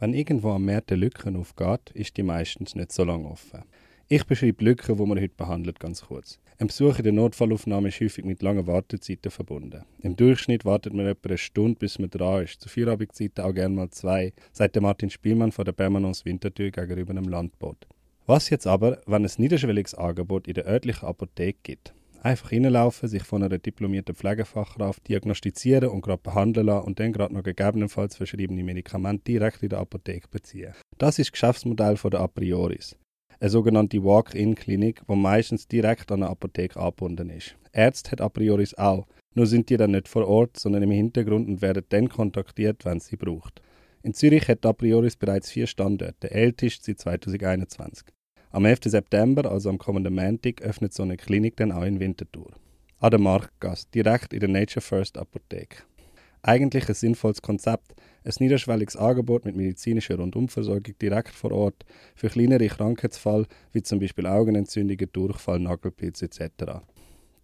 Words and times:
Wenn 0.00 0.14
irgendwo 0.14 0.52
am 0.52 0.64
Markt 0.64 0.90
eine 0.90 1.02
Lücke 1.02 1.30
aufgeht, 1.36 1.90
ist 1.92 2.16
die 2.16 2.22
meistens 2.22 2.74
nicht 2.74 2.90
so 2.90 3.04
lange 3.04 3.28
offen. 3.28 3.64
Ich 4.08 4.24
beschreibe 4.24 4.54
die 4.54 4.64
Lücke, 4.64 4.96
die 4.96 5.04
man 5.04 5.20
heute 5.20 5.34
behandelt, 5.36 5.78
ganz 5.78 6.00
kurz. 6.00 6.38
Ein 6.58 6.68
Besuch 6.68 6.96
in 6.96 7.04
der 7.04 7.12
Notfallaufnahme 7.12 7.88
ist 7.88 8.00
häufig 8.00 8.24
mit 8.24 8.40
langen 8.40 8.66
Wartezeiten 8.66 9.30
verbunden. 9.30 9.84
Im 10.00 10.16
Durchschnitt 10.16 10.64
wartet 10.64 10.94
man 10.94 11.06
etwa 11.06 11.28
eine 11.28 11.36
Stunde, 11.36 11.78
bis 11.78 11.98
man 11.98 12.08
dran 12.08 12.44
ist. 12.44 12.62
Zu 12.62 12.70
Feierabendzeiten 12.70 13.44
auch 13.44 13.52
gerne 13.52 13.74
mal 13.74 13.90
zwei, 13.90 14.32
sagt 14.52 14.80
Martin 14.80 15.10
Spielmann 15.10 15.52
von 15.52 15.66
der 15.66 15.72
Permanence 15.72 16.24
Winterthur 16.24 16.70
gegenüber 16.70 17.10
einem 17.10 17.28
Landboot. 17.28 17.86
Was 18.24 18.48
jetzt 18.48 18.66
aber, 18.66 19.02
wenn 19.04 19.26
es 19.26 19.38
niederschwelliges 19.38 19.94
Angebot 19.94 20.48
in 20.48 20.54
der 20.54 20.66
örtlichen 20.66 21.06
Apotheke 21.06 21.58
gibt? 21.62 21.92
Einfach 22.22 22.52
reinlaufen, 22.52 23.08
sich 23.08 23.22
von 23.22 23.42
einer 23.42 23.58
diplomierten 23.58 24.14
Pflegefachkraft 24.14 25.08
diagnostizieren 25.08 25.88
und 25.88 26.02
gerade 26.02 26.22
behandeln 26.22 26.66
lassen 26.66 26.86
und 26.86 27.00
dann 27.00 27.12
gerade 27.12 27.34
noch 27.34 27.42
gegebenenfalls 27.42 28.16
verschriebene 28.16 28.62
Medikamente 28.62 29.24
direkt 29.24 29.62
in 29.62 29.70
der 29.70 29.78
Apotheke 29.78 30.28
beziehen. 30.28 30.74
Das 30.98 31.18
ist 31.18 31.28
das 31.28 31.32
Geschäftsmodell 31.32 31.96
der 31.96 32.20
A 32.20 32.26
Prioris 32.28 32.96
eine 33.40 33.50
sogenannte 33.50 34.04
Walk-in-Klinik, 34.04 35.02
die 35.08 35.16
meistens 35.16 35.66
direkt 35.66 36.12
an 36.12 36.22
eine 36.22 36.30
Apotheke 36.30 36.78
angebunden 36.78 37.30
ist. 37.30 37.56
Ärzte 37.72 38.12
hat 38.12 38.20
a 38.20 38.28
priori 38.28 38.66
auch, 38.76 39.06
nur 39.34 39.46
sind 39.46 39.70
die 39.70 39.76
dann 39.76 39.92
nicht 39.92 40.08
vor 40.08 40.28
Ort, 40.28 40.58
sondern 40.58 40.82
im 40.82 40.90
Hintergrund 40.90 41.48
und 41.48 41.62
werden 41.62 41.84
dann 41.88 42.08
kontaktiert, 42.08 42.84
wenn 42.84 43.00
sie 43.00 43.16
braucht. 43.16 43.62
In 44.02 44.12
Zürich 44.12 44.46
hat 44.48 44.66
a 44.66 44.72
priori 44.72 45.10
bereits 45.18 45.50
vier 45.50 45.66
Standorte, 45.66 46.14
der 46.22 46.32
älteste 46.32 46.94
seit 46.96 47.24
2021. 47.24 48.08
Am 48.52 48.64
11. 48.64 48.80
September, 48.86 49.48
also 49.48 49.68
am 49.68 49.78
kommenden 49.78 50.12
Montag, 50.12 50.60
öffnet 50.62 50.92
so 50.92 51.04
eine 51.04 51.16
Klinik 51.16 51.56
dann 51.56 51.70
auch 51.70 51.84
in 51.84 52.00
Winterthur. 52.00 52.50
An 52.98 53.12
der 53.12 53.20
Marktgasse, 53.20 53.86
direkt 53.94 54.32
in 54.32 54.40
der 54.40 54.48
Nature 54.48 54.80
First 54.80 55.16
Apotheke. 55.18 55.84
Eigentlich 56.42 56.88
ein 56.88 56.96
sinnvolles 56.96 57.42
Konzept, 57.42 57.94
ein 58.24 58.32
niederschwelliges 58.40 58.96
Angebot 58.96 59.44
mit 59.44 59.54
medizinischer 59.54 60.16
Rundumversorgung 60.16 60.98
direkt 61.00 61.28
vor 61.28 61.52
Ort 61.52 61.84
für 62.16 62.28
kleinere 62.28 62.66
Krankheitsfälle 62.66 63.46
wie 63.72 63.82
zum 63.84 64.00
Beispiel 64.00 64.26
Augenentzündungen, 64.26 65.08
Durchfall, 65.12 65.60
Nagelpilz 65.60 66.20
etc. 66.20 66.82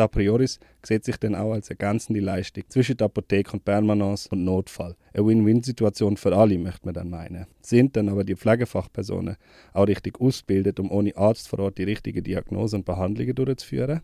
Da 0.00 0.08
Prioris 0.08 0.58
sieht 0.82 1.04
sich 1.04 1.18
dann 1.18 1.34
auch 1.34 1.52
als 1.52 1.68
ergänzende 1.68 2.20
Leistung 2.20 2.64
zwischen 2.70 2.96
der 2.96 3.04
Apotheke 3.04 3.52
und 3.52 3.66
Permanence 3.66 4.28
und 4.28 4.44
Notfall. 4.44 4.96
Eine 5.12 5.26
Win-Win-Situation 5.26 6.16
für 6.16 6.34
alle, 6.34 6.56
möchte 6.56 6.86
man 6.86 6.94
dann 6.94 7.10
meinen. 7.10 7.44
Sind 7.60 7.94
dann 7.96 8.08
aber 8.08 8.24
die 8.24 8.34
Pflegefachpersonen 8.34 9.36
auch 9.74 9.86
richtig 9.86 10.18
ausgebildet, 10.18 10.80
um 10.80 10.90
ohne 10.90 11.14
Arzt 11.18 11.48
vor 11.48 11.58
Ort 11.58 11.76
die 11.76 11.84
richtigen 11.84 12.24
Diagnosen 12.24 12.76
und 12.76 12.86
Behandlungen 12.86 13.34
durchzuführen? 13.34 14.00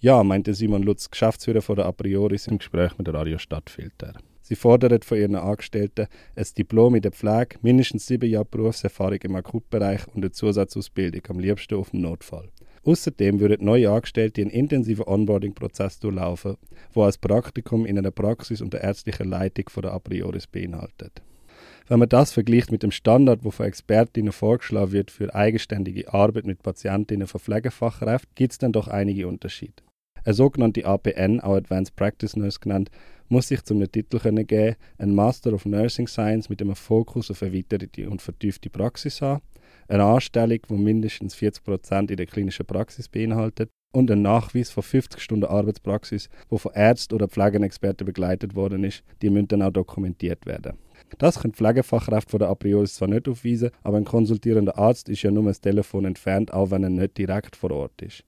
Ja, 0.00 0.24
meinte 0.24 0.54
Simon 0.54 0.82
Lutz, 0.82 1.10
Geschäftsführer 1.10 1.60
von 1.60 1.76
der 1.76 1.84
A 1.84 1.92
Prioris 1.92 2.46
im 2.46 2.56
Gespräch 2.56 2.96
mit 2.96 3.06
der 3.06 3.12
Radio 3.12 3.36
Stadtfilter. 3.36 4.14
Sie 4.40 4.56
fordern 4.56 5.02
von 5.02 5.18
ihren 5.18 5.34
Angestellten 5.34 6.06
ein 6.36 6.46
Diplom 6.56 6.94
in 6.94 7.02
der 7.02 7.12
Pflege, 7.12 7.58
mindestens 7.60 8.06
sieben 8.06 8.30
Jahre 8.30 8.46
Berufserfahrung 8.46 9.18
im 9.24 9.36
Akutbereich 9.36 10.06
und 10.06 10.22
eine 10.22 10.30
Zusatzausbildung, 10.30 11.20
am 11.28 11.38
liebsten 11.38 11.74
auf 11.74 11.90
dem 11.90 12.00
Notfall. 12.00 12.48
Außerdem 12.88 13.38
würden 13.38 13.66
neue 13.66 13.90
Angestellte 13.90 14.40
einen 14.40 14.50
intensiven 14.50 15.04
Onboarding-Prozess 15.06 15.98
durchlaufen, 15.98 16.56
wo 16.94 17.02
als 17.02 17.18
Praktikum 17.18 17.84
in 17.84 17.98
einer 17.98 18.10
Praxis 18.10 18.62
unter 18.62 18.80
ärztlicher 18.80 19.26
Leitung 19.26 19.68
von 19.68 19.82
der 19.82 19.92
A 19.92 19.98
Prioris 19.98 20.46
beinhaltet. 20.46 21.20
Wenn 21.86 21.98
man 21.98 22.08
das 22.08 22.32
vergleicht 22.32 22.72
mit 22.72 22.82
dem 22.82 22.90
Standard, 22.90 23.44
wo 23.44 23.50
von 23.50 23.66
Expertinnen 23.66 24.32
vorgeschlagen 24.32 24.92
wird 24.92 25.10
für 25.10 25.34
eigenständige 25.34 26.14
Arbeit 26.14 26.46
mit 26.46 26.62
Patientinnen 26.62 27.26
von 27.26 27.42
Pflegefachkräften, 27.42 28.32
gibt 28.34 28.52
es 28.52 28.58
dann 28.58 28.72
doch 28.72 28.88
einige 28.88 29.28
Unterschiede. 29.28 29.82
Eine 30.24 30.32
sogenannte 30.32 30.86
APN, 30.86 31.40
auch 31.40 31.56
Advanced 31.56 31.94
Practice 31.94 32.36
Nurse 32.36 32.58
genannt, 32.58 32.90
muss 33.28 33.48
sich 33.48 33.62
zum 33.62 33.80
Titel 33.90 34.18
können 34.18 34.46
geben, 34.46 34.76
ein 34.98 35.14
Master 35.14 35.52
of 35.52 35.66
Nursing 35.66 36.08
Science 36.08 36.48
mit 36.48 36.60
einem 36.60 36.74
Fokus 36.74 37.30
auf 37.30 37.42
erweiterte 37.42 38.08
und 38.08 38.22
vertiefte 38.22 38.70
Praxis 38.70 39.20
haben, 39.20 39.42
eine 39.88 40.04
Anstellung, 40.04 40.58
die 40.68 40.74
mindestens 40.74 41.34
40% 41.36 42.10
in 42.10 42.16
der 42.16 42.26
klinischen 42.26 42.66
Praxis 42.66 43.08
beinhaltet 43.08 43.70
und 43.92 44.10
ein 44.10 44.22
Nachweis 44.22 44.70
von 44.70 44.82
50 44.82 45.20
Stunden 45.20 45.46
Arbeitspraxis, 45.46 46.28
wo 46.48 46.58
von 46.58 46.72
Ärzten 46.74 47.14
oder 47.14 47.28
Pflegenexperten 47.28 48.04
begleitet 48.04 48.54
worden 48.54 48.84
ist, 48.84 49.02
die 49.22 49.30
müssen 49.30 49.48
dann 49.48 49.62
auch 49.62 49.72
dokumentiert 49.72 50.46
werden. 50.46 50.78
Das 51.16 51.40
können 51.40 51.54
Pflegefachkräfte 51.54 52.30
von 52.30 52.40
der 52.40 52.48
A 52.48 52.54
priori 52.54 52.86
zwar 52.86 53.08
nicht 53.08 53.28
aufweisen, 53.28 53.70
aber 53.82 53.96
ein 53.96 54.04
konsultierender 54.04 54.76
Arzt 54.76 55.08
ist 55.08 55.22
ja 55.22 55.30
nur 55.30 55.46
ein 55.46 55.54
Telefon 55.54 56.04
entfernt, 56.04 56.52
auch 56.52 56.70
wenn 56.70 56.82
er 56.82 56.90
nicht 56.90 57.16
direkt 57.16 57.56
vor 57.56 57.70
Ort 57.70 58.02
ist. 58.02 58.24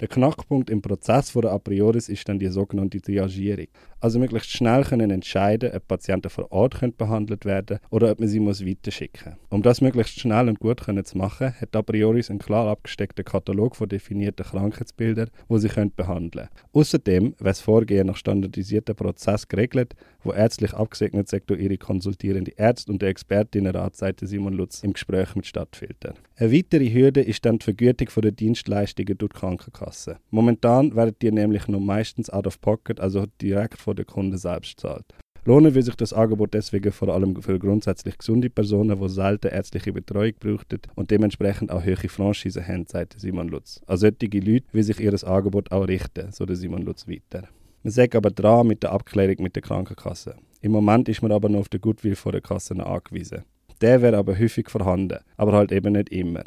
Der 0.00 0.08
Knackpunkt 0.08 0.70
im 0.70 0.80
Prozess 0.80 1.28
von 1.28 1.42
der 1.42 1.52
A 1.52 1.58
prioris 1.58 2.08
ist 2.08 2.26
dann 2.26 2.38
die 2.38 2.46
sogenannte 2.46 3.02
Triagierung. 3.02 3.66
Also 4.00 4.18
möglichst 4.18 4.50
schnell 4.50 4.82
können 4.82 5.10
entscheiden, 5.10 5.72
ob 5.74 5.88
Patienten 5.88 6.30
vor 6.30 6.50
Ort 6.50 6.78
können 6.78 6.96
behandelt 6.96 7.44
werden 7.44 7.80
oder 7.90 8.10
ob 8.10 8.18
man 8.18 8.26
sie 8.26 8.40
weiterschicken 8.40 9.32
muss. 9.32 9.38
Um 9.50 9.62
das 9.62 9.82
möglichst 9.82 10.18
schnell 10.18 10.48
und 10.48 10.58
gut 10.58 10.80
können 10.80 11.04
zu 11.04 11.18
machen, 11.18 11.52
hat 11.60 11.76
A 11.76 11.82
prioris 11.82 12.30
einen 12.30 12.38
klar 12.38 12.66
abgesteckten 12.68 13.26
Katalog 13.26 13.76
von 13.76 13.90
definierten 13.90 14.46
Krankheitsbildern, 14.46 15.28
wo 15.48 15.58
sie 15.58 15.68
können 15.68 15.92
behandeln 15.94 16.48
können. 16.48 16.64
Außerdem 16.72 17.24
wird 17.24 17.46
das 17.46 17.60
Vorgehen 17.60 18.06
nach 18.06 18.16
standardisierten 18.16 18.96
Prozess 18.96 19.48
geregelt, 19.48 19.94
wo 20.22 20.32
ärztlich 20.32 20.74
abgesegnet 20.74 21.28
sagt 21.28 21.50
ihre 21.50 21.78
konsultierende 21.78 22.52
Ärzte 22.56 22.92
und 22.92 23.02
der 23.02 23.10
Expertinnenrat, 23.10 23.96
sagte 23.96 24.26
Simon 24.26 24.54
Lutz 24.54 24.82
im 24.82 24.92
Gespräch 24.92 25.34
mit 25.34 25.46
Stadtfilter. 25.46 26.14
Eine 26.36 26.52
weitere 26.52 26.92
Hürde 26.92 27.22
ist 27.22 27.44
dann 27.44 27.58
die 27.58 27.64
Vergütung 27.64 28.08
der 28.22 28.32
Dienstleistungen 28.32 29.18
durch 29.18 29.32
die 29.32 29.38
Krankenkasse. 29.38 29.80
Kasse. 29.80 30.18
Momentan 30.30 30.94
werden 30.94 31.16
die 31.20 31.30
nämlich 31.30 31.68
nur 31.68 31.80
meistens 31.80 32.30
out 32.30 32.46
of 32.46 32.60
pocket, 32.60 33.00
also 33.00 33.26
direkt 33.40 33.78
von 33.80 33.96
der 33.96 34.04
Kunde 34.04 34.38
selbst 34.38 34.80
zahlt. 34.80 35.06
Lohnen 35.46 35.74
will 35.74 35.82
sich 35.82 35.96
das 35.96 36.12
Angebot 36.12 36.52
deswegen 36.52 36.92
vor 36.92 37.08
allem 37.08 37.40
für 37.40 37.58
grundsätzlich 37.58 38.18
gesunde 38.18 38.50
Personen, 38.50 39.00
die 39.00 39.08
selten 39.08 39.48
ärztliche 39.48 39.92
Betreuung 39.92 40.34
brauchten 40.38 40.80
und 40.96 41.10
dementsprechend 41.10 41.72
auch 41.72 41.82
hohe 41.82 41.96
Franchise 41.96 42.66
haben, 42.66 42.86
sagt 42.86 43.18
Simon 43.18 43.48
Lutz. 43.48 43.80
An 43.86 43.96
solche 43.96 44.16
Leute 44.32 44.66
will 44.72 44.82
sich 44.82 45.00
ihr 45.00 45.14
Angebot 45.26 45.72
auch 45.72 45.88
richten, 45.88 46.30
so 46.30 46.44
der 46.44 46.56
Simon 46.56 46.82
Lutz 46.82 47.08
weiter. 47.08 47.48
Man 47.82 47.92
sagt 47.92 48.14
aber 48.14 48.30
dran 48.30 48.66
mit 48.66 48.82
der 48.82 48.92
Abklärung 48.92 49.36
mit 49.42 49.56
der 49.56 49.62
Krankenkasse. 49.62 50.36
Im 50.60 50.72
Moment 50.72 51.08
ist 51.08 51.22
man 51.22 51.32
aber 51.32 51.48
noch 51.48 51.60
auf 51.60 51.68
den 51.70 51.80
Goodwill 51.80 52.14
von 52.14 52.32
der 52.32 52.42
Kasse 52.42 52.74
angewiesen. 52.74 53.44
Der 53.80 54.02
wäre 54.02 54.18
aber 54.18 54.38
häufig 54.38 54.68
vorhanden, 54.68 55.20
aber 55.38 55.52
halt 55.52 55.72
eben 55.72 55.94
nicht 55.94 56.10
immer. 56.10 56.42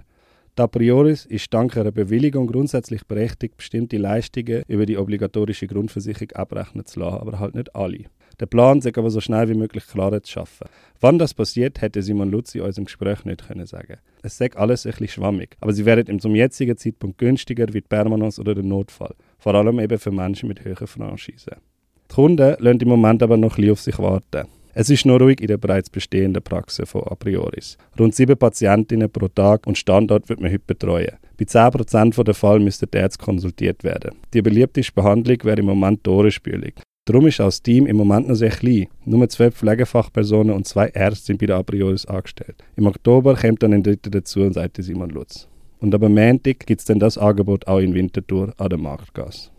Da 0.53 0.67
prioris 0.67 1.25
ist 1.25 1.51
dank 1.51 1.75
einer 1.75 1.91
Bewilligung 1.91 2.45
grundsätzlich 2.45 3.07
berechtigt, 3.07 3.57
bestimmte 3.57 3.97
Leistungen 3.97 4.61
über 4.67 4.85
die 4.85 4.99
obligatorische 4.99 5.65
Grundversicherung 5.65 6.31
abrechnen 6.33 6.85
zu 6.85 6.99
lassen, 6.99 7.17
aber 7.17 7.39
halt 7.39 7.55
nicht 7.55 7.75
alle. 7.75 8.03
Der 8.39 8.45
Plan 8.45 8.77
ist 8.77 8.95
aber 8.95 9.09
so 9.09 9.19
schnell 9.19 9.49
wie 9.49 9.55
möglich 9.55 9.87
Klarheit 9.87 10.27
zu 10.27 10.33
schaffen. 10.33 10.67
Wann 11.01 11.17
das 11.17 11.33
passiert, 11.33 11.81
hätte 11.81 12.03
Simon 12.03 12.29
Lutzi 12.29 12.59
in 12.59 12.65
unserem 12.65 12.85
Gespräch 12.85 13.25
nicht 13.25 13.47
können 13.47 13.65
sagen. 13.65 13.97
Es 14.21 14.37
sagt 14.37 14.57
alles 14.57 14.85
ein 14.85 14.91
bisschen 14.91 15.07
schwammig, 15.07 15.57
aber 15.59 15.73
sie 15.73 15.85
wären 15.85 16.19
zum 16.19 16.35
jetzigen 16.35 16.77
Zeitpunkt 16.77 17.17
günstiger 17.17 17.67
wie 17.69 17.81
die 17.81 17.87
Permanence 17.87 18.39
oder 18.39 18.53
der 18.53 18.63
Notfall. 18.63 19.15
Vor 19.43 19.55
allem 19.55 19.77
eben 19.81 19.99
für 19.99 20.11
Menschen 20.11 20.47
mit 20.47 20.63
hohen 20.63 20.87
Franchisen. 20.87 21.57
Die 22.09 22.15
Kunden 22.15 22.55
lassen 22.59 22.79
im 22.79 22.87
Moment 22.87 23.21
aber 23.21 23.35
noch 23.35 23.51
ein 23.51 23.55
bisschen 23.57 23.71
auf 23.73 23.81
sich 23.81 23.99
warten. 23.99 24.47
Es 24.73 24.89
ist 24.89 25.05
nur 25.05 25.19
ruhig 25.19 25.41
in 25.41 25.47
der 25.47 25.57
bereits 25.57 25.89
bestehenden 25.89 26.41
Praxis 26.41 26.89
von 26.89 27.03
A 27.03 27.15
prioris. 27.15 27.77
Rund 27.99 28.15
sieben 28.15 28.37
Patientinnen 28.37 29.11
pro 29.11 29.27
Tag 29.27 29.67
und 29.67 29.77
Standort 29.77 30.29
wird 30.29 30.39
man 30.39 30.49
heute 30.49 30.63
betreuen. 30.65 31.17
Bei 31.37 31.43
10% 31.43 32.23
der 32.23 32.33
Fälle 32.33 32.61
müsste 32.61 32.87
der 32.87 33.03
Arzt 33.03 33.19
konsultiert 33.19 33.83
werden. 33.83 34.15
Die 34.33 34.41
beliebteste 34.41 34.93
Behandlung 34.93 35.37
wäre 35.43 35.59
im 35.59 35.65
Moment 35.65 36.05
die. 36.05 36.73
Darum 37.03 37.27
ist 37.27 37.39
das 37.39 37.61
Team 37.61 37.85
im 37.85 37.97
Moment 37.97 38.29
noch 38.29 38.35
sehr 38.35 38.49
klein. 38.49 38.87
Nur 39.03 39.27
zwei 39.27 39.51
Pflegefachpersonen 39.51 40.55
und 40.55 40.65
zwei 40.65 40.87
Ärzte 40.87 41.25
sind 41.25 41.39
bei 41.39 41.47
der 41.47 41.57
A 41.57 41.63
prioris 41.63 42.05
angestellt. 42.05 42.63
Im 42.77 42.87
Oktober 42.87 43.35
kommt 43.35 43.61
dann 43.61 43.73
ein 43.73 43.83
Dritter 43.83 44.09
dazu, 44.09 44.49
sagte 44.53 44.81
Simon 44.81 45.09
Lutz. 45.09 45.49
Und 45.83 45.93
am 45.93 46.13
Montag 46.13 46.65
gibt 46.65 46.79
es 46.79 46.85
dann 46.85 46.99
das 46.99 47.17
Angebot 47.17 47.67
auch 47.67 47.79
in 47.79 47.93
Winterthur 47.93 48.53
an 48.55 48.69
der 48.69 48.79
Marktgasse. 48.79 49.49